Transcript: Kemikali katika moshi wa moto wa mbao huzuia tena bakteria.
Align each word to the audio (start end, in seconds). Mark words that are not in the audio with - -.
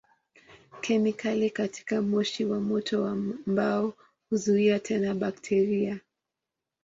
Kemikali 0.81 1.49
katika 1.49 2.01
moshi 2.01 2.45
wa 2.45 2.59
moto 2.59 3.01
wa 3.03 3.15
mbao 3.15 3.93
huzuia 4.29 4.79
tena 4.79 5.15
bakteria. 5.15 5.99